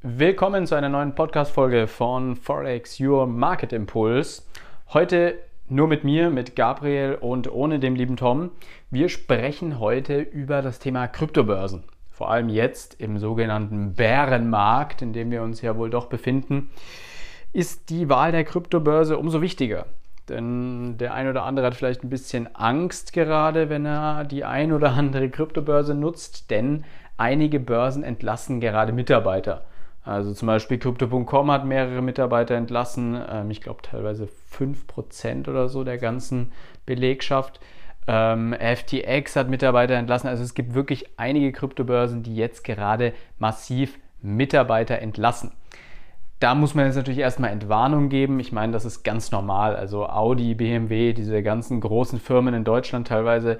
[0.00, 4.42] Willkommen zu einer neuen Podcast-Folge von Forex Your Market Impulse.
[4.92, 5.34] Heute
[5.68, 8.52] nur mit mir, mit Gabriel und ohne dem lieben Tom.
[8.92, 11.82] Wir sprechen heute über das Thema Kryptobörsen.
[12.12, 16.70] Vor allem jetzt im sogenannten Bärenmarkt, in dem wir uns ja wohl doch befinden,
[17.52, 19.86] ist die Wahl der Kryptobörse umso wichtiger.
[20.28, 24.72] Denn der ein oder andere hat vielleicht ein bisschen Angst gerade, wenn er die ein
[24.72, 26.84] oder andere Kryptobörse nutzt, denn
[27.16, 29.64] einige Börsen entlassen gerade Mitarbeiter.
[30.02, 35.84] Also zum Beispiel Crypto.com hat mehrere Mitarbeiter entlassen, ähm, ich glaube teilweise 5% oder so
[35.84, 36.52] der ganzen
[36.86, 37.60] Belegschaft.
[38.06, 40.28] Ähm, FTX hat Mitarbeiter entlassen.
[40.28, 45.52] Also es gibt wirklich einige Kryptobörsen, die jetzt gerade massiv Mitarbeiter entlassen.
[46.40, 48.40] Da muss man jetzt natürlich erstmal Entwarnung geben.
[48.40, 49.76] Ich meine, das ist ganz normal.
[49.76, 53.58] Also Audi, BMW, diese ganzen großen Firmen in Deutschland teilweise,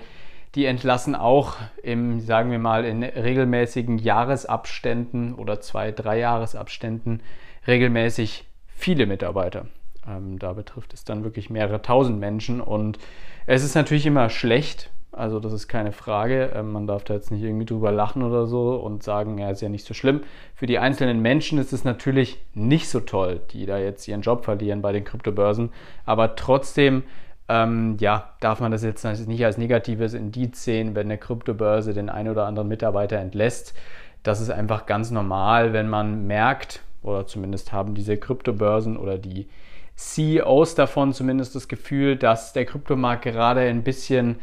[0.54, 7.22] die entlassen auch im, sagen wir mal, in regelmäßigen Jahresabständen oder zwei, drei Jahresabständen
[7.66, 9.66] regelmäßig viele Mitarbeiter.
[10.06, 12.98] Ähm, da betrifft es dann wirklich mehrere tausend Menschen und
[13.46, 16.52] es ist natürlich immer schlecht, also das ist keine Frage.
[16.54, 19.62] Ähm, man darf da jetzt nicht irgendwie drüber lachen oder so und sagen, ja, ist
[19.62, 20.22] ja nicht so schlimm.
[20.54, 24.44] Für die einzelnen Menschen ist es natürlich nicht so toll, die da jetzt ihren Job
[24.44, 25.70] verlieren bei den Kryptobörsen.
[26.04, 27.04] Aber trotzdem
[27.48, 32.10] ähm, ja, darf man das jetzt nicht als negatives Indiz sehen, wenn eine Kryptobörse den
[32.10, 33.74] einen oder anderen Mitarbeiter entlässt.
[34.22, 39.48] Das ist einfach ganz normal, wenn man merkt, oder zumindest haben diese Kryptobörsen oder die
[39.96, 44.36] CEOs davon zumindest das Gefühl, dass der Kryptomarkt gerade ein bisschen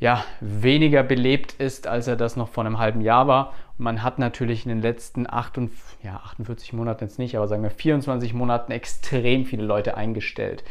[0.00, 3.54] ja, weniger belebt ist, als er das noch vor einem halben Jahr war.
[3.78, 7.62] Und man hat natürlich in den letzten 48, ja, 48 Monaten jetzt nicht, aber sagen
[7.62, 10.64] wir 24 Monaten extrem viele Leute eingestellt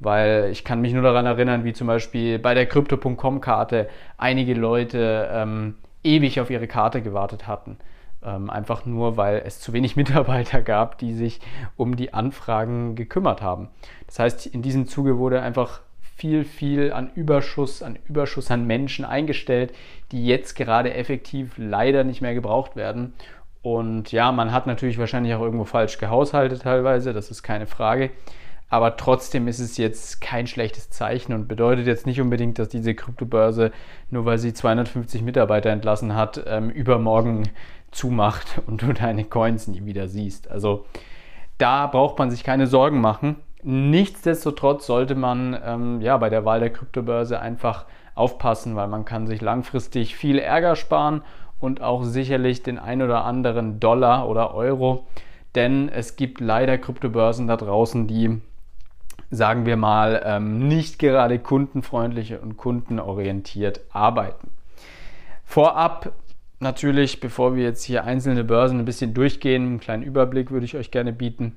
[0.00, 5.28] weil ich kann mich nur daran erinnern, wie zum Beispiel bei der Crypto.com-Karte einige Leute
[5.30, 7.76] ähm, ewig auf ihre Karte gewartet hatten.
[8.24, 11.40] Ähm, einfach nur, weil es zu wenig Mitarbeiter gab, die sich
[11.76, 13.68] um die Anfragen gekümmert haben.
[14.06, 15.80] Das heißt, in diesem Zuge wurde einfach
[16.16, 19.74] viel, viel an Überschuss, an Überschuss an Menschen eingestellt,
[20.12, 23.14] die jetzt gerade effektiv leider nicht mehr gebraucht werden.
[23.62, 28.10] Und ja, man hat natürlich wahrscheinlich auch irgendwo falsch gehaushaltet teilweise, das ist keine Frage.
[28.70, 32.94] Aber trotzdem ist es jetzt kein schlechtes Zeichen und bedeutet jetzt nicht unbedingt, dass diese
[32.94, 33.72] Kryptobörse,
[34.10, 37.50] nur weil sie 250 Mitarbeiter entlassen hat, ähm, übermorgen
[37.90, 40.48] zumacht und du deine Coins nie wieder siehst.
[40.48, 40.86] Also
[41.58, 43.36] da braucht man sich keine Sorgen machen.
[43.62, 49.26] Nichtsdestotrotz sollte man ähm, ja, bei der Wahl der Kryptobörse einfach aufpassen, weil man kann
[49.26, 51.22] sich langfristig viel Ärger sparen
[51.58, 55.06] und auch sicherlich den ein oder anderen Dollar oder Euro.
[55.56, 58.40] Denn es gibt leider Kryptobörsen da draußen, die
[59.30, 64.50] sagen wir mal, ähm, nicht gerade kundenfreundlich und kundenorientiert arbeiten.
[65.44, 66.12] Vorab
[66.58, 70.76] natürlich, bevor wir jetzt hier einzelne Börsen ein bisschen durchgehen, einen kleinen Überblick würde ich
[70.76, 71.56] euch gerne bieten.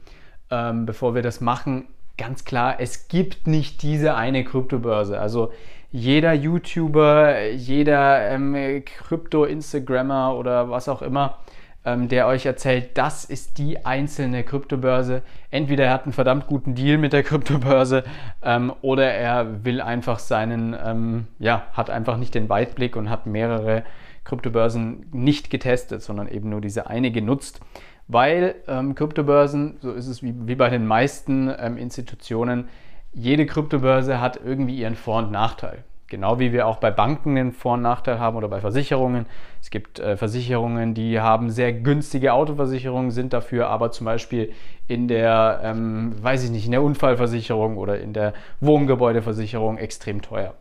[0.50, 5.20] Ähm, bevor wir das machen, ganz klar, es gibt nicht diese eine Kryptobörse.
[5.20, 5.52] Also
[5.92, 11.38] jeder YouTuber, jeder ähm, Krypto-Instagrammer oder was auch immer
[11.86, 15.22] ähm, der euch erzählt, das ist die einzelne Kryptobörse.
[15.52, 18.04] Entweder er hat einen verdammt guten Deal mit der Kryptobörse
[18.42, 23.26] ähm, oder er will einfach seinen, ähm, ja, hat einfach nicht den Weitblick und hat
[23.26, 23.84] mehrere
[24.24, 27.60] Kryptobörsen nicht getestet, sondern eben nur diese eine genutzt.
[28.08, 32.70] Weil ähm, Kryptobörsen, so ist es wie, wie bei den meisten ähm, Institutionen,
[33.14, 35.84] jede Kryptobörse hat irgendwie ihren Vor- und Nachteil.
[36.14, 39.26] Genau wie wir auch bei Banken einen Vor- und Nachteil haben oder bei Versicherungen.
[39.60, 44.52] Es gibt äh, Versicherungen, die haben sehr günstige Autoversicherungen, sind dafür aber zum Beispiel
[44.88, 50.54] in der, ähm, weiß ich nicht, in der Unfallversicherung oder in der Wohngebäudeversicherung extrem teuer.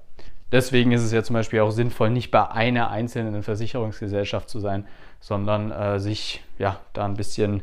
[0.53, 4.87] Deswegen ist es ja zum Beispiel auch sinnvoll, nicht bei einer einzelnen Versicherungsgesellschaft zu sein,
[5.21, 7.63] sondern äh, sich ja da ein bisschen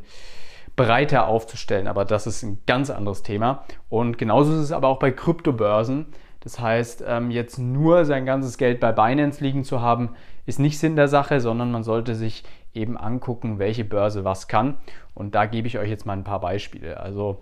[0.76, 1.88] breiter aufzustellen.
[1.88, 3.64] Aber das ist ein ganz anderes Thema.
[3.90, 6.06] Und genauso ist es aber auch bei Kryptobörsen.
[6.42, 10.80] Das heißt, ähm, jetzt nur sein ganzes Geld bei Binance liegen zu haben, ist nicht
[10.80, 14.78] Sinn der Sache, sondern man sollte sich eben angucken, welche Börse was kann.
[15.14, 17.00] Und da gebe ich euch jetzt mal ein paar Beispiele.
[17.00, 17.42] Also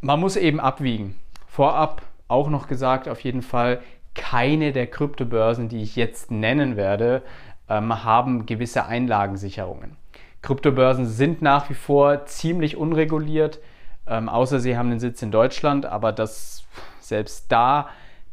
[0.00, 1.16] man muss eben abwiegen.
[1.46, 3.80] Vorab auch noch gesagt, auf jeden Fall,
[4.14, 7.22] keine der Kryptobörsen, die ich jetzt nennen werde,
[7.68, 9.96] ähm, haben gewisse Einlagensicherungen.
[10.42, 13.60] Kryptobörsen sind nach wie vor ziemlich unreguliert,
[14.06, 16.66] ähm, außer sie haben den Sitz in Deutschland, aber das
[17.04, 17.88] selbst da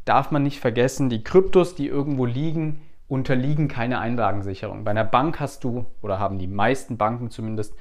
[0.05, 4.83] darf man nicht vergessen, die Kryptos, die irgendwo liegen, unterliegen keine Einlagensicherung.
[4.83, 7.75] Bei einer Bank hast du, oder haben die meisten Banken zumindest,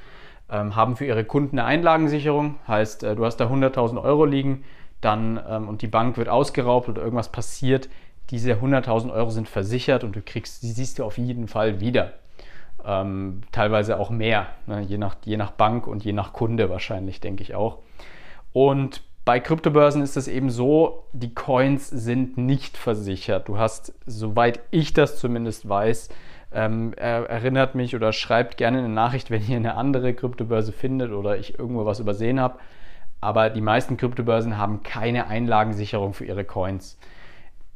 [0.51, 2.57] ähm, haben für ihre Kunden eine Einlagensicherung.
[2.67, 4.65] Heißt, äh, du hast da 100.000 Euro liegen
[5.01, 7.89] dann, ähm, und die Bank wird ausgeraubt oder irgendwas passiert.
[8.31, 12.13] Diese 100.000 Euro sind versichert und du kriegst, die siehst du auf jeden Fall wieder.
[12.85, 14.81] Ähm, teilweise auch mehr, ne?
[14.81, 17.79] je, nach, je nach Bank und je nach Kunde wahrscheinlich, denke ich auch.
[18.53, 23.47] Und bei Kryptobörsen ist es eben so, die Coins sind nicht versichert.
[23.47, 26.09] Du hast, soweit ich das zumindest weiß,
[26.51, 31.13] ähm, er, erinnert mich oder schreibt gerne eine Nachricht, wenn ihr eine andere Kryptobörse findet
[31.13, 32.59] oder ich irgendwo was übersehen habe.
[33.21, 36.99] Aber die meisten Kryptobörsen haben keine Einlagensicherung für ihre Coins.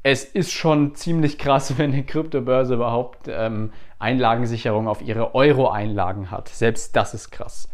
[0.03, 3.71] Es ist schon ziemlich krass, wenn eine Kryptobörse überhaupt ähm,
[4.01, 6.49] Einlagensicherung auf ihre Euro-Einlagen hat.
[6.49, 7.69] Selbst das ist krass.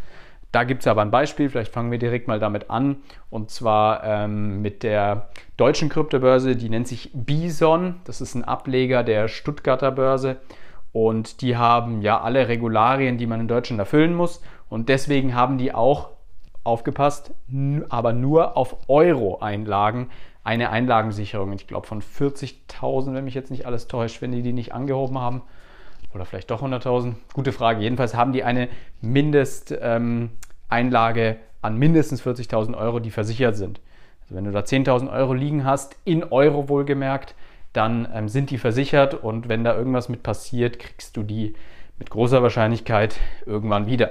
[0.53, 2.97] Da gibt es aber ein Beispiel, vielleicht fangen wir direkt mal damit an.
[3.31, 8.01] Und zwar ähm, mit der deutschen Kryptobörse, die nennt sich Bison.
[8.05, 10.39] Das ist ein Ableger der Stuttgarter Börse.
[10.93, 14.43] Und die haben ja alle Regularien, die man in Deutschland erfüllen muss.
[14.69, 16.11] Und deswegen haben die auch,
[16.65, 17.33] aufgepasst,
[17.89, 20.11] aber nur auf Euro-Einlagen
[20.43, 21.53] eine Einlagensicherung.
[21.53, 25.19] Ich glaube von 40.000, wenn mich jetzt nicht alles täuscht, wenn die die nicht angehoben
[25.19, 25.43] haben.
[26.15, 27.15] Oder vielleicht doch 100.000.
[27.33, 27.83] Gute Frage.
[27.83, 28.69] Jedenfalls haben die eine
[29.01, 30.31] Mindesteinlage
[31.23, 33.81] ähm, an mindestens 40.000 Euro, die versichert sind.
[34.23, 37.35] Also wenn du da 10.000 Euro liegen hast, in Euro wohlgemerkt,
[37.73, 41.55] dann ähm, sind die versichert und wenn da irgendwas mit passiert, kriegst du die
[41.99, 43.17] mit großer Wahrscheinlichkeit
[43.47, 44.11] irgendwann wieder.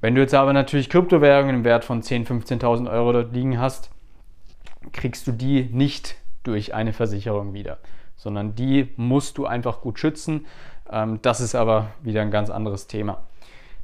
[0.00, 3.90] Wenn du jetzt aber natürlich Kryptowährungen im Wert von 10.000, 15.000 Euro dort liegen hast,
[4.92, 7.78] kriegst du die nicht durch eine Versicherung wieder,
[8.16, 10.46] sondern die musst du einfach gut schützen.
[10.90, 13.22] Ähm, das ist aber wieder ein ganz anderes Thema.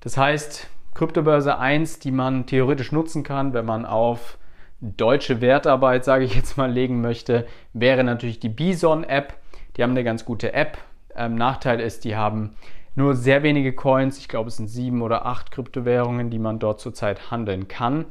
[0.00, 4.38] Das heißt, Kryptobörse 1, die man theoretisch nutzen kann, wenn man auf
[4.80, 9.34] deutsche Wertarbeit, sage ich jetzt mal, legen möchte, wäre natürlich die Bison-App.
[9.76, 10.78] Die haben eine ganz gute App.
[11.14, 12.54] Ähm, Nachteil ist, die haben
[12.94, 14.18] nur sehr wenige Coins.
[14.18, 18.06] Ich glaube, es sind sieben oder acht Kryptowährungen, die man dort zurzeit handeln kann.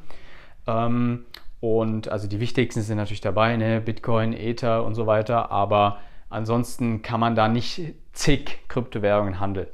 [0.67, 1.25] Ähm,
[1.59, 3.81] und also die wichtigsten sind natürlich dabei, ne?
[3.81, 5.51] Bitcoin, Ether und so weiter.
[5.51, 5.97] Aber
[6.35, 7.81] ansonsten kann man da nicht
[8.13, 9.67] zig Kryptowährungen handeln.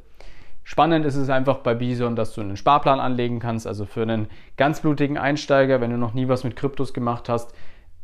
[0.63, 3.67] Spannend ist es einfach bei Bison, dass du einen Sparplan anlegen kannst.
[3.67, 4.27] Also für einen
[4.57, 7.53] ganz blutigen Einsteiger, wenn du noch nie was mit Kryptos gemacht hast,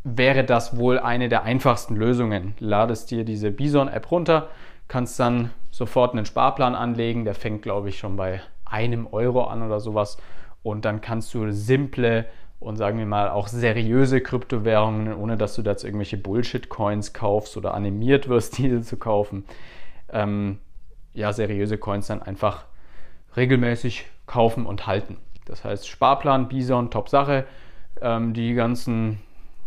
[0.04, 2.56] wäre das wohl eine der einfachsten Lösungen.
[2.60, 4.50] Ladest dir diese Bison-App runter,
[4.88, 7.26] kannst dann sofort einen Sparplan anlegen.
[7.26, 10.18] Der fängt, glaube ich, schon bei einem Euro an oder sowas.
[10.64, 12.26] Und dann kannst du simple
[12.60, 17.74] und sagen wir mal auch seriöse Kryptowährungen, ohne dass du da irgendwelche Bullshit-Coins kaufst oder
[17.74, 19.46] animiert wirst, diese zu kaufen,
[20.12, 20.60] ähm,
[21.14, 22.66] ja, seriöse Coins dann einfach
[23.36, 25.18] regelmäßig kaufen und halten.
[25.46, 27.46] Das heißt, Sparplan, Bison, top Sache.
[28.02, 29.20] Ähm, die ganzen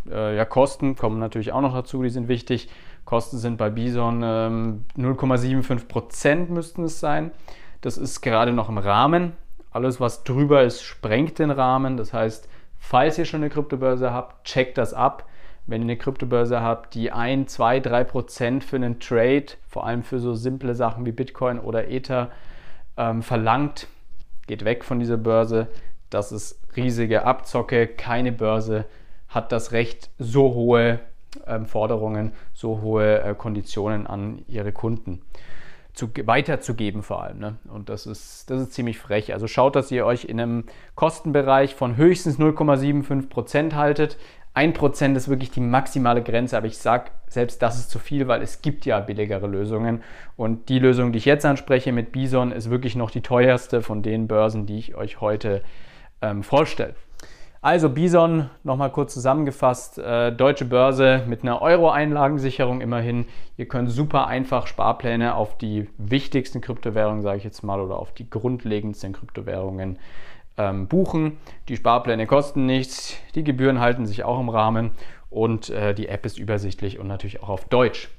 [0.09, 2.69] äh, ja, Kosten kommen natürlich auch noch dazu, die sind wichtig.
[3.05, 7.31] Kosten sind bei Bison ähm, 0,75% müssten es sein.
[7.81, 9.33] Das ist gerade noch im Rahmen.
[9.71, 11.97] Alles, was drüber ist, sprengt den Rahmen.
[11.97, 12.47] Das heißt,
[12.81, 15.25] falls ihr schon eine Kryptobörse habt, checkt das ab
[15.67, 20.03] wenn ihr eine Kryptobörse habt, die 1, 2, 3 Prozent für einen Trade, vor allem
[20.03, 22.31] für so simple Sachen wie Bitcoin oder Ether,
[22.97, 23.87] ähm, verlangt,
[24.47, 25.67] geht weg von dieser Börse.
[26.09, 27.87] Das ist riesige Abzocke.
[27.87, 28.85] Keine Börse
[29.29, 30.99] hat das Recht, so hohe
[31.47, 35.21] ähm, Forderungen, so hohe äh, Konditionen an ihre Kunden
[35.93, 37.39] zu, weiterzugeben vor allem.
[37.39, 37.57] Ne?
[37.67, 39.33] Und das ist, das ist ziemlich frech.
[39.33, 40.65] Also schaut, dass ihr euch in einem
[40.95, 44.17] Kostenbereich von höchstens 0,75 Prozent haltet.
[44.55, 48.41] 1% ist wirklich die maximale Grenze, aber ich sage, selbst das ist zu viel, weil
[48.41, 50.03] es gibt ja billigere Lösungen.
[50.35, 54.01] Und die Lösung, die ich jetzt anspreche mit Bison, ist wirklich noch die teuerste von
[54.01, 55.63] den Börsen, die ich euch heute
[56.21, 56.95] ähm, vorstelle.
[57.63, 63.25] Also Bison, nochmal kurz zusammengefasst, äh, deutsche Börse mit einer Euro-Einlagensicherung immerhin.
[63.55, 68.13] Ihr könnt super einfach Sparpläne auf die wichtigsten Kryptowährungen, sage ich jetzt mal, oder auf
[68.13, 69.99] die grundlegendsten Kryptowährungen
[70.57, 71.37] ähm, buchen.
[71.67, 74.89] Die Sparpläne kosten nichts, die Gebühren halten sich auch im Rahmen
[75.29, 78.09] und äh, die App ist übersichtlich und natürlich auch auf Deutsch.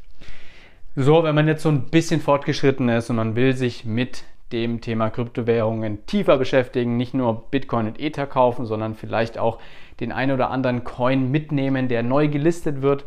[0.94, 4.80] So, wenn man jetzt so ein bisschen fortgeschritten ist und man will sich mit dem
[4.80, 9.58] Thema Kryptowährungen tiefer beschäftigen, nicht nur Bitcoin und Ether kaufen, sondern vielleicht auch
[10.00, 13.06] den ein oder anderen Coin mitnehmen, der neu gelistet wird,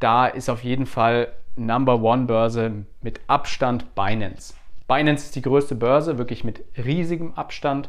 [0.00, 4.54] da ist auf jeden Fall Number One Börse mit Abstand Binance.
[4.88, 7.88] Binance ist die größte Börse, wirklich mit riesigem Abstand.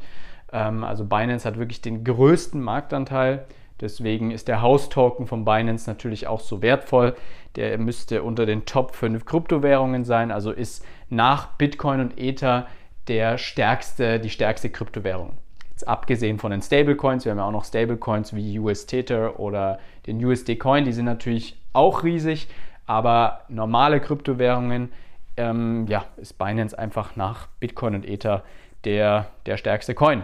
[0.52, 3.46] Ähm, also Binance hat wirklich den größten Marktanteil.
[3.82, 7.16] Deswegen ist der House-Token von Binance natürlich auch so wertvoll.
[7.56, 12.68] Der müsste unter den Top 5 Kryptowährungen sein, also ist nach Bitcoin und Ether
[13.08, 15.38] der stärkste, die stärkste Kryptowährung.
[15.72, 19.80] Jetzt abgesehen von den Stablecoins, wir haben ja auch noch Stablecoins wie US Tether oder
[20.06, 22.48] den USD Coin, die sind natürlich auch riesig,
[22.86, 24.92] aber normale Kryptowährungen,
[25.36, 28.44] ähm, ja, ist Binance einfach nach Bitcoin und Ether
[28.84, 30.24] der, der stärkste Coin.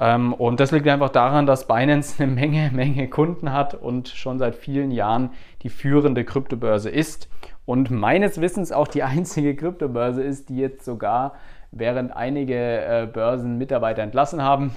[0.00, 4.38] Ähm, und das liegt einfach daran, dass Binance eine Menge, Menge Kunden hat und schon
[4.38, 5.30] seit vielen Jahren
[5.62, 7.28] die führende Kryptobörse ist
[7.66, 11.34] und meines Wissens auch die einzige Kryptobörse ist, die jetzt sogar
[11.70, 14.74] während einige äh, Börsen Mitarbeiter entlassen haben,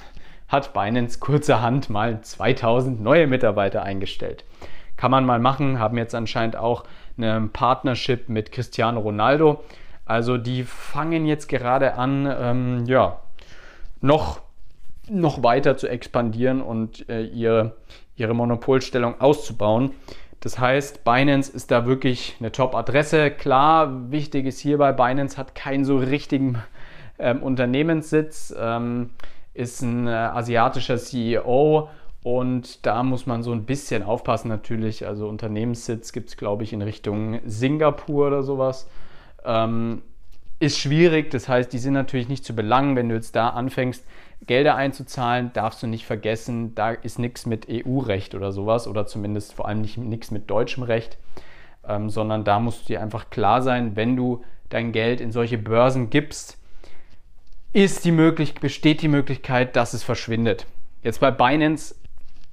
[0.48, 4.43] hat Binance kurzerhand mal 2000 neue Mitarbeiter eingestellt.
[4.98, 6.83] Kann man mal machen, haben jetzt anscheinend auch
[7.17, 9.63] eine Partnership mit Cristiano Ronaldo.
[10.05, 13.19] Also die fangen jetzt gerade an, ähm, ja,
[14.01, 14.41] noch,
[15.10, 17.77] noch weiter zu expandieren und äh, ihre,
[18.15, 19.91] ihre Monopolstellung auszubauen.
[20.41, 23.29] Das heißt, Binance ist da wirklich eine Top-Adresse.
[23.31, 26.57] Klar, wichtig ist hierbei, Binance hat keinen so richtigen
[27.22, 29.12] ähm, Unternehmenssitz, ähm,
[29.54, 31.90] ist ein äh, asiatischer CEO
[32.24, 35.08] und da muss man so ein bisschen aufpassen natürlich.
[35.08, 38.90] Also Unternehmenssitz gibt es, glaube ich, in Richtung Singapur oder sowas.
[39.44, 40.04] Ähm,
[40.60, 44.06] ist schwierig, das heißt, die sind natürlich nicht zu belangen, wenn du jetzt da anfängst,
[44.46, 49.54] Gelder einzuzahlen, darfst du nicht vergessen, da ist nichts mit EU-Recht oder sowas oder zumindest
[49.54, 51.18] vor allem nicht nichts mit deutschem Recht,
[51.88, 55.58] ähm, sondern da musst du dir einfach klar sein, wenn du dein Geld in solche
[55.58, 56.61] Börsen gibst,
[57.74, 60.68] ist die möglich besteht die Möglichkeit, dass es verschwindet.
[61.04, 61.96] Jetzt bei Binance,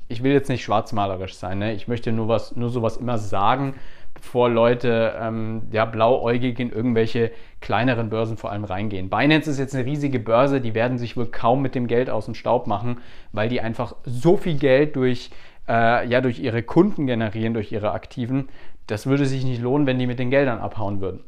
[0.09, 1.75] ich will jetzt nicht schwarzmalerisch sein, ne?
[1.75, 3.75] ich möchte nur, was, nur sowas immer sagen,
[4.15, 9.11] bevor Leute ähm, ja, blauäugig in irgendwelche kleineren Börsen vor allem reingehen.
[9.11, 12.27] Binance ist jetzt eine riesige Börse, die werden sich wohl kaum mit dem Geld aus
[12.27, 12.99] dem Staub machen,
[13.33, 15.31] weil die einfach so viel Geld durch,
[15.69, 18.49] äh, ja, durch ihre Kunden generieren, durch ihre Aktiven.
[18.87, 21.21] Das würde sich nicht lohnen, wenn die mit den Geldern abhauen würden.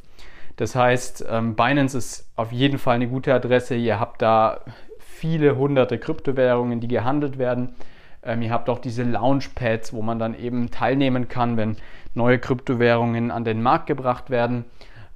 [0.61, 3.77] Das heißt, ähm, Binance ist auf jeden Fall eine gute Adresse.
[3.77, 4.61] Ihr habt da
[4.99, 7.77] viele hunderte Kryptowährungen, die gehandelt werden.
[8.23, 11.79] Ähm, ihr habt auch diese Launchpads, wo man dann eben teilnehmen kann, wenn
[12.13, 14.67] neue Kryptowährungen an den Markt gebracht werden.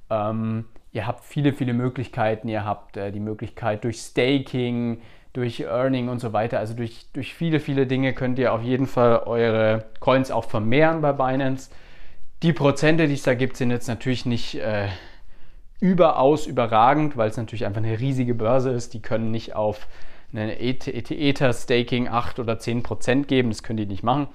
[0.09, 2.47] Ähm, ihr habt viele, viele Möglichkeiten.
[2.47, 5.01] Ihr habt äh, die Möglichkeit durch Staking,
[5.33, 6.57] durch Earning und so weiter.
[6.57, 11.01] Also durch, durch viele, viele Dinge könnt ihr auf jeden Fall eure Coins auch vermehren
[11.01, 11.69] bei Binance.
[12.41, 14.87] Die Prozente, die es da gibt, sind jetzt natürlich nicht äh,
[15.79, 18.93] überaus überragend, weil es natürlich einfach eine riesige Börse ist.
[18.93, 19.87] Die können nicht auf
[20.33, 23.49] eine Ether-Staking 8 oder 10 Prozent geben.
[23.49, 24.27] Das können die nicht machen.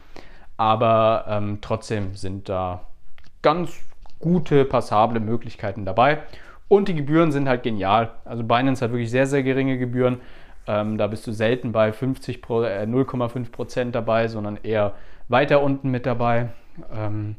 [0.57, 2.87] Aber ähm, trotzdem sind da
[3.43, 3.81] ganz
[4.19, 6.23] gute, passable Möglichkeiten dabei.
[6.69, 8.11] Und die Gebühren sind halt genial.
[8.25, 10.21] Also Binance hat wirklich sehr, sehr geringe Gebühren.
[10.67, 14.95] Ähm, da bist du selten bei 50 Pro, äh, 0,5 Prozent dabei, sondern eher
[15.29, 16.51] weiter unten mit dabei.
[16.95, 17.37] Ähm,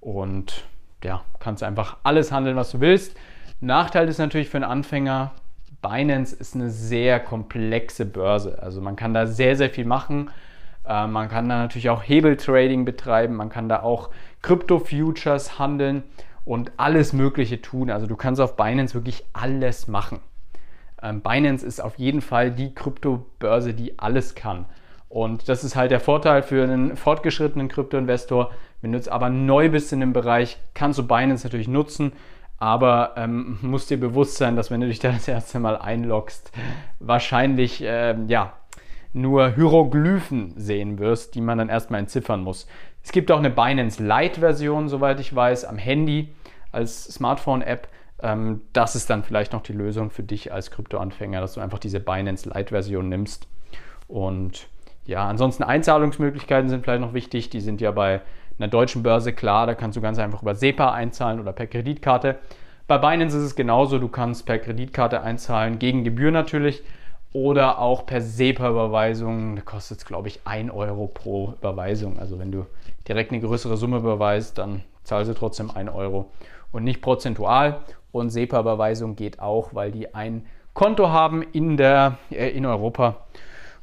[0.00, 0.64] und
[1.02, 3.16] ja, kannst einfach alles handeln, was du willst.
[3.60, 5.32] Nachteil ist natürlich für einen Anfänger,
[5.82, 8.62] Binance ist eine sehr komplexe Börse.
[8.62, 10.30] Also man kann da sehr, sehr viel machen.
[10.86, 14.10] Äh, man kann da natürlich auch Hebeltrading betreiben, man kann da auch
[14.42, 16.02] Krypto-Futures handeln
[16.44, 17.90] und alles Mögliche tun.
[17.90, 20.20] Also du kannst auf Binance wirklich alles machen.
[21.02, 24.66] Ähm, Binance ist auf jeden Fall die Kryptobörse, die alles kann.
[25.08, 28.52] Und das ist halt der Vorteil für einen fortgeschrittenen Kryptoinvestor.
[28.80, 32.12] Wenn du jetzt aber neu bist in dem Bereich, kannst du Binance natürlich nutzen,
[32.60, 36.52] aber ähm, musst dir bewusst sein, dass wenn du dich da das erste Mal einloggst,
[37.00, 38.52] wahrscheinlich ähm, ja,
[39.14, 42.68] nur Hieroglyphen sehen wirst, die man dann erstmal entziffern muss.
[43.02, 46.28] Es gibt auch eine Binance Lite-Version, soweit ich weiß, am Handy
[46.70, 47.88] als Smartphone-App.
[48.22, 51.78] Ähm, das ist dann vielleicht noch die Lösung für dich als Kryptoanfänger, dass du einfach
[51.78, 53.48] diese Binance Lite-Version nimmst.
[54.06, 54.68] Und
[55.06, 57.48] ja, ansonsten Einzahlungsmöglichkeiten sind vielleicht noch wichtig.
[57.48, 58.20] Die sind ja bei
[58.60, 59.66] einer deutschen Börse klar.
[59.66, 62.38] Da kannst du ganz einfach über SEPA einzahlen oder per Kreditkarte.
[62.86, 63.98] Bei Binance ist es genauso.
[63.98, 66.82] Du kannst per Kreditkarte einzahlen, gegen Gebühr natürlich
[67.32, 69.56] oder auch per SEPA-Überweisung.
[69.56, 72.18] Da kostet es, glaube ich, 1 Euro pro Überweisung.
[72.18, 72.66] Also wenn du
[73.08, 76.30] direkt eine größere Summe überweist, dann zahlst du trotzdem 1 Euro
[76.72, 77.80] und nicht prozentual.
[78.12, 83.16] Und SEPA-Überweisung geht auch, weil die ein Konto haben in, der, äh, in Europa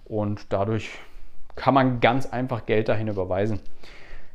[0.06, 0.92] und dadurch
[1.56, 3.60] kann man ganz einfach Geld dahin überweisen.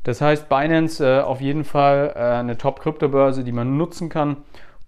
[0.03, 4.37] Das heißt, Binance äh, auf jeden Fall äh, eine Top-Kryptobörse, die man nutzen kann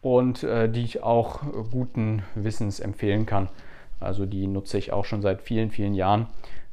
[0.01, 1.41] und äh, die ich auch
[1.71, 3.49] guten Wissens empfehlen kann.
[3.99, 6.27] Also die nutze ich auch schon seit vielen, vielen Jahren.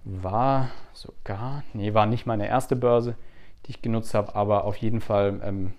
[0.04, 3.14] War sogar, nee, war nicht meine erste Börse,
[3.64, 5.72] die ich genutzt habe, aber auf jeden Fall ähm,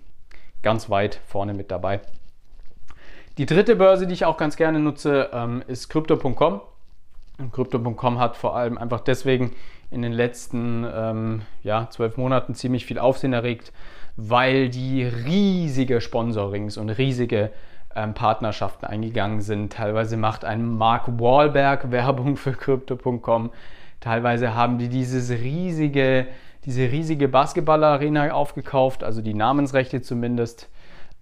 [0.62, 2.00] ganz weit vorne mit dabei.
[3.36, 6.62] Die dritte Börse, die ich auch ganz gerne nutze, ähm, ist Crypto.com.
[7.52, 9.52] Crypto.com hat vor allem einfach deswegen
[9.90, 13.72] in den letzten ähm, ja, zwölf Monaten ziemlich viel Aufsehen erregt,
[14.16, 17.50] weil die riesige Sponsorings und riesige
[17.94, 19.72] ähm, Partnerschaften eingegangen sind.
[19.72, 23.50] Teilweise macht ein Mark Wahlberg Werbung für Crypto.com.
[24.00, 26.26] Teilweise haben die dieses riesige,
[26.64, 30.68] diese riesige Basketballarena aufgekauft, also die Namensrechte zumindest.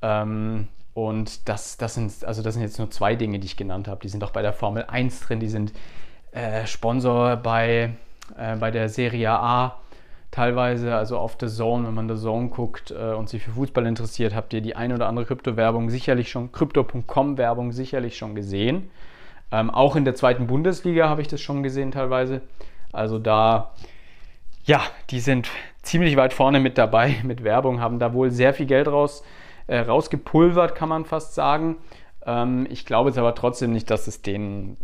[0.03, 3.89] Ähm, und das, das, sind, also das sind jetzt nur zwei Dinge, die ich genannt
[3.89, 4.01] habe.
[4.01, 5.73] Die sind auch bei der Formel 1 drin, die sind
[6.33, 7.95] äh, Sponsor bei,
[8.37, 9.79] äh, bei der Serie A
[10.33, 13.87] teilweise, also auf The Zone, wenn man The Zone guckt äh, und sich für Fußball
[13.87, 18.91] interessiert, habt ihr die ein oder andere Kryptowerbung sicherlich schon, Crypto.com-Werbung sicherlich schon gesehen.
[19.53, 22.41] Ähm, auch in der zweiten Bundesliga habe ich das schon gesehen teilweise.
[22.93, 23.73] Also da,
[24.65, 24.81] ja,
[25.11, 25.49] die sind
[25.83, 29.23] ziemlich weit vorne mit dabei mit Werbung, haben da wohl sehr viel Geld raus,
[29.67, 31.77] äh, rausgepulvert, kann man fast sagen.
[32.25, 34.77] Ähm, ich glaube jetzt aber trotzdem nicht, dass es denen,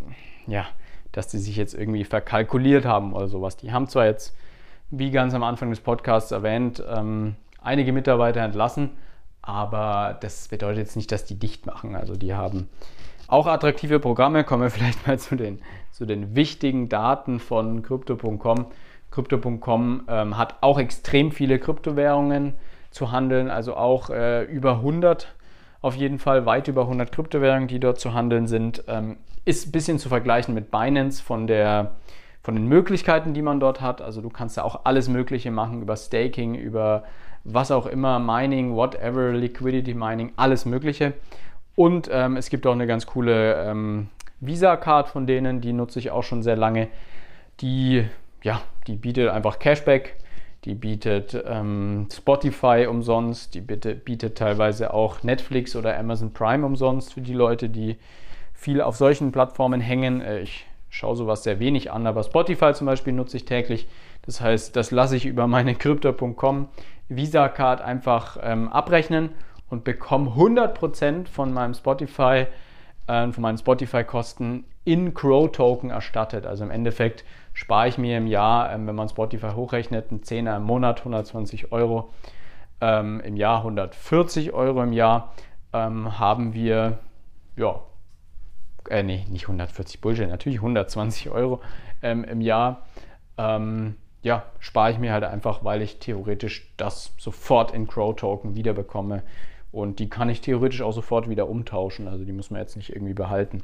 [0.47, 0.67] ja,
[1.13, 3.57] dass die sich jetzt irgendwie verkalkuliert haben oder sowas.
[3.57, 4.37] Die haben zwar jetzt,
[4.91, 8.91] wie ganz am Anfang des Podcasts erwähnt, ähm, einige Mitarbeiter entlassen,
[9.43, 11.95] aber das bedeutet jetzt nicht, dass die dicht machen.
[11.95, 12.69] Also die haben
[13.27, 15.61] auch attraktive Programme, kommen wir vielleicht mal zu den,
[15.93, 18.67] zu den wichtigen Daten von Crypto.com.
[19.11, 22.55] Crypto.com ähm, hat auch extrem viele Kryptowährungen
[22.91, 25.35] zu handeln, also auch äh, über 100
[25.81, 28.85] auf jeden Fall, weit über 100 Kryptowährungen, die dort zu handeln sind.
[28.89, 31.97] Ähm, ist ein bisschen zu vergleichen mit Binance von, der,
[32.43, 34.03] von den Möglichkeiten, die man dort hat.
[34.03, 37.05] Also du kannst ja auch alles Mögliche machen über Staking, über
[37.45, 41.15] was auch immer, Mining, whatever, Liquidity Mining, alles Mögliche.
[41.77, 44.09] Und ähm, es gibt auch eine ganz coole ähm,
[44.41, 46.89] Visa-Card von denen, die nutze ich auch schon sehr lange.
[47.61, 48.05] Die,
[48.43, 50.17] ja, die bietet einfach Cashback,
[50.65, 57.15] die bietet ähm, Spotify umsonst, die bietet, bietet teilweise auch Netflix oder Amazon Prime umsonst
[57.15, 57.97] für die Leute, die
[58.55, 60.21] viel auf solchen Plattformen hängen.
[60.21, 63.87] Äh, ich schaue sowas sehr wenig an, aber Spotify zum Beispiel nutze ich täglich.
[64.23, 66.69] Das heißt, das lasse ich über meine Crypto.com
[67.09, 69.31] Visa-Card einfach ähm, abrechnen
[69.71, 72.47] und bekomme 100% von meinem Spotify,
[73.07, 76.47] äh, von meinen Spotify-Kosten in Crow-Token erstattet.
[76.47, 80.57] Also im Endeffekt spare ich mir im Jahr, ähm, wenn man Spotify hochrechnet, einen Zehner
[80.57, 82.09] im Monat, 120 Euro
[82.81, 85.35] ähm, im Jahr, 140 Euro im Jahr,
[85.75, 87.01] ähm, haben wir,
[87.57, 87.83] ja,
[88.89, 91.61] äh, nee, nicht 140 Bullshit, natürlich 120 Euro
[92.01, 92.87] ähm, im Jahr.
[93.37, 99.23] Ähm, ja, spare ich mir halt einfach, weil ich theoretisch das sofort in Crow-Token wiederbekomme
[99.71, 102.09] und die kann ich theoretisch auch sofort wieder umtauschen.
[102.09, 103.63] Also die muss man jetzt nicht irgendwie behalten.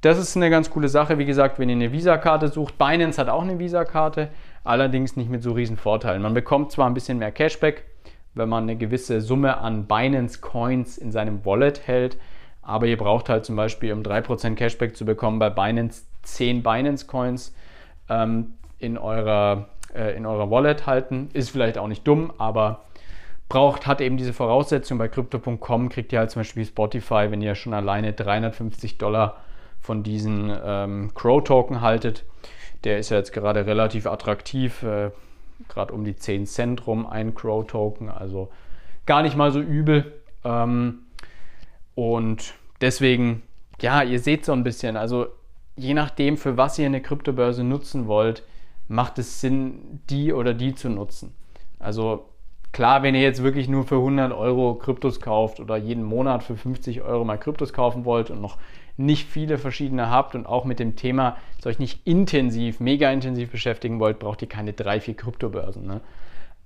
[0.00, 1.18] Das ist eine ganz coole Sache.
[1.18, 4.28] Wie gesagt, wenn ihr eine Visa-Karte sucht, Binance hat auch eine Visa-Karte,
[4.62, 6.22] allerdings nicht mit so riesen Vorteilen.
[6.22, 7.84] Man bekommt zwar ein bisschen mehr Cashback,
[8.34, 12.16] wenn man eine gewisse Summe an Binance Coins in seinem Wallet hält,
[12.62, 17.06] aber ihr braucht halt zum Beispiel, um 3% Cashback zu bekommen, bei Binance 10 Binance
[17.06, 17.52] Coins
[18.08, 21.30] ähm, in, eurer, äh, in eurer Wallet halten.
[21.32, 22.84] Ist vielleicht auch nicht dumm, aber
[23.48, 24.98] braucht, hat eben diese Voraussetzung.
[24.98, 29.38] Bei Crypto.com kriegt ihr halt zum Beispiel Spotify, wenn ihr schon alleine 350 Dollar
[29.88, 32.26] von diesen ähm, Crow-Token haltet.
[32.84, 35.12] Der ist ja jetzt gerade relativ attraktiv, äh,
[35.66, 38.50] gerade um die 10 Cent rum ein Crow-Token, also
[39.06, 40.20] gar nicht mal so übel.
[40.44, 41.04] Ähm,
[41.94, 43.44] und deswegen,
[43.80, 45.28] ja, ihr seht so ein bisschen, also
[45.74, 48.42] je nachdem, für was ihr eine Kryptobörse nutzen wollt,
[48.88, 51.34] macht es Sinn, die oder die zu nutzen.
[51.78, 52.26] Also
[52.70, 56.54] Klar, wenn ihr jetzt wirklich nur für 100 Euro Kryptos kauft oder jeden Monat für
[56.54, 58.58] 50 Euro mal Kryptos kaufen wollt und noch
[58.98, 64.00] nicht viele verschiedene habt und auch mit dem Thema euch nicht intensiv, mega intensiv beschäftigen
[64.00, 65.86] wollt, braucht ihr keine drei, vier Kryptobörsen.
[65.86, 66.00] Ne?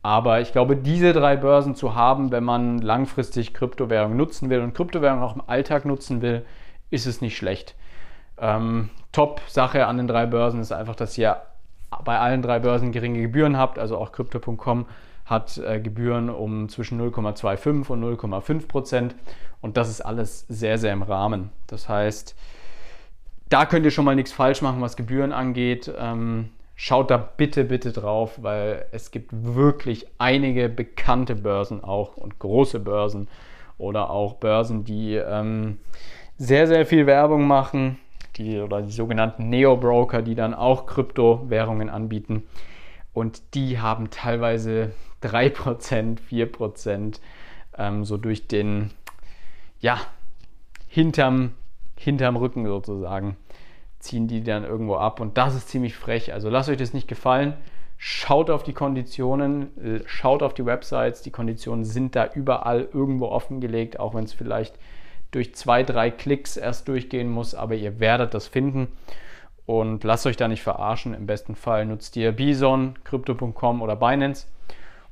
[0.02, 4.74] Aber ich glaube, diese drei Börsen zu haben, wenn man langfristig Kryptowährung nutzen will und
[4.74, 6.44] Kryptowährung auch im Alltag nutzen will,
[6.90, 7.74] ist es nicht schlecht.
[8.38, 11.36] Ähm, Top-Sache an den drei Börsen ist einfach, dass ihr
[12.04, 14.86] bei allen drei Börsen geringe Gebühren habt, also auch Crypto.com
[15.24, 19.14] hat äh, Gebühren um zwischen 0,25 und 0,5 Prozent
[19.60, 21.50] und das ist alles sehr, sehr im Rahmen.
[21.66, 22.36] Das heißt,
[23.48, 25.92] da könnt ihr schon mal nichts falsch machen, was Gebühren angeht.
[25.98, 32.38] Ähm, schaut da bitte, bitte drauf, weil es gibt wirklich einige bekannte Börsen auch und
[32.38, 33.28] große Börsen
[33.78, 35.78] oder auch Börsen, die ähm,
[36.38, 37.98] sehr, sehr viel Werbung machen,
[38.36, 42.44] die oder die sogenannten Neo-Broker, die dann auch Kryptowährungen anbieten.
[43.12, 47.20] Und die haben teilweise 3%, 4%,
[47.78, 48.90] ähm, so durch den,
[49.80, 50.00] ja,
[50.88, 51.52] hinterm,
[51.96, 53.36] hinterm Rücken sozusagen,
[53.98, 55.20] ziehen die dann irgendwo ab.
[55.20, 56.32] Und das ist ziemlich frech.
[56.32, 57.54] Also lasst euch das nicht gefallen.
[57.98, 59.70] Schaut auf die Konditionen,
[60.06, 61.22] schaut auf die Websites.
[61.22, 64.76] Die Konditionen sind da überall irgendwo offengelegt, auch wenn es vielleicht
[65.30, 68.88] durch zwei, drei Klicks erst durchgehen muss, aber ihr werdet das finden
[69.66, 71.14] und lasst euch da nicht verarschen.
[71.14, 74.46] Im besten Fall nutzt ihr Bison, Crypto.com oder Binance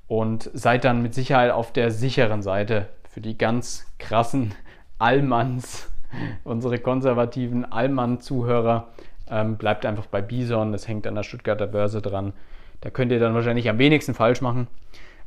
[0.08, 4.54] und seid dann mit Sicherheit auf der sicheren Seite für die ganz krassen
[4.98, 5.90] Allmanns,
[6.44, 8.88] unsere konservativen Allmann-Zuhörer.
[9.30, 12.32] Ähm, bleibt einfach bei Bison, das hängt an der Stuttgarter Börse dran.
[12.80, 14.66] Da könnt ihr dann wahrscheinlich am wenigsten falsch machen.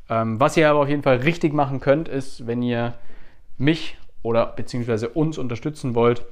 [0.10, 2.96] Ähm, was ihr aber auf jeden Fall richtig machen könnt, ist, wenn ihr
[3.58, 6.26] mich oder beziehungsweise uns unterstützen wollt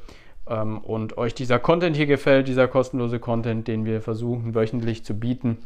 [0.47, 5.19] ähm, und euch dieser Content hier gefällt, dieser kostenlose Content, den wir versuchen wöchentlich zu
[5.19, 5.60] bieten,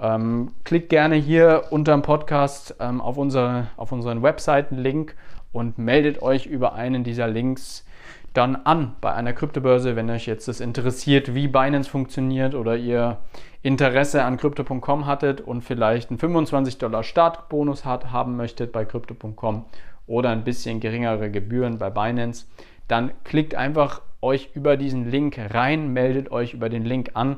[0.00, 5.16] Ähm, klickt gerne hier unter dem Podcast ähm, auf, unsere, auf unseren Webseiten-Link
[5.50, 7.84] und meldet euch über einen dieser Links
[8.32, 13.18] dann an bei einer Kryptobörse, wenn euch jetzt das interessiert, wie Binance funktioniert oder ihr
[13.62, 19.64] Interesse an Crypto.com hattet und vielleicht einen 25 Dollar Startbonus hat, haben möchtet bei Crypto.com
[20.06, 22.46] oder ein bisschen geringere Gebühren bei Binance,
[22.86, 27.36] dann klickt einfach euch über diesen Link rein, meldet euch über den Link an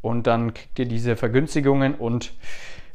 [0.00, 2.32] und dann kriegt ihr diese Vergünstigungen und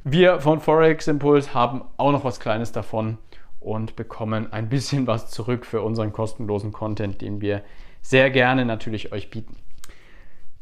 [0.04, 3.18] wir von Forex Impulse haben auch noch was Kleines davon
[3.60, 7.62] und bekommen ein bisschen was zurück für unseren kostenlosen Content, den wir
[8.02, 9.58] sehr gerne natürlich euch bieten.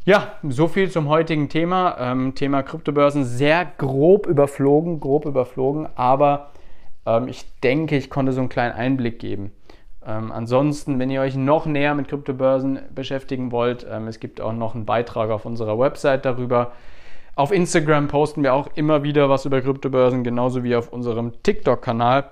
[0.06, 1.98] Ja, so viel zum heutigen Thema.
[2.00, 6.52] Ähm, Thema Kryptobörsen sehr grob überflogen, grob überflogen, aber
[7.06, 9.52] ähm, ich denke, ich konnte so einen kleinen Einblick geben.
[10.06, 14.54] Ähm, ansonsten, wenn ihr euch noch näher mit Kryptobörsen beschäftigen wollt, ähm, es gibt auch
[14.54, 16.74] noch einen Beitrag auf unserer Website darüber.
[17.36, 22.30] Auf Instagram posten wir auch immer wieder was über Kryptobörsen, genauso wie auf unserem TikTok-Kanal.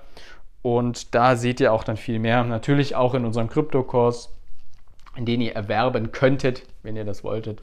[0.62, 2.42] Und da seht ihr auch dann viel mehr.
[2.44, 4.32] Natürlich auch in unserem Kryptokurs,
[5.18, 7.60] den ihr erwerben könntet, wenn ihr das wolltet.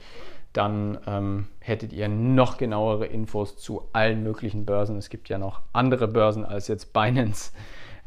[0.53, 4.97] Dann ähm, hättet ihr noch genauere Infos zu allen möglichen Börsen.
[4.97, 7.53] Es gibt ja noch andere Börsen als jetzt Binance,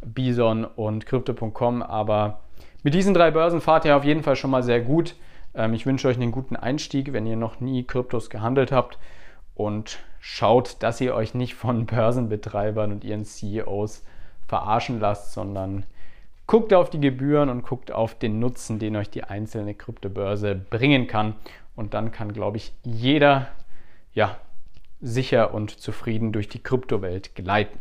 [0.05, 1.83] Bison und Crypto.com.
[1.83, 2.41] Aber
[2.83, 5.15] mit diesen drei Börsen fahrt ihr auf jeden Fall schon mal sehr gut.
[5.55, 8.99] Ähm, ich wünsche euch einen guten Einstieg, wenn ihr noch nie Kryptos gehandelt habt.
[9.55, 14.05] Und schaut, dass ihr euch nicht von Börsenbetreibern und ihren CEOs
[14.47, 15.85] verarschen lasst, sondern
[16.47, 21.07] guckt auf die Gebühren und guckt auf den Nutzen, den euch die einzelne Kryptobörse bringen
[21.07, 21.35] kann.
[21.77, 23.49] Und dann kann, glaube ich, jeder
[24.13, 24.37] ja,
[25.01, 27.79] sicher und zufrieden durch die Kryptowelt gleiten.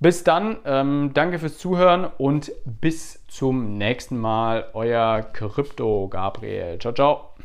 [0.00, 4.66] Bis dann, ähm, danke fürs Zuhören und bis zum nächsten Mal.
[4.74, 6.78] Euer Krypto Gabriel.
[6.78, 7.28] Ciao, ciao.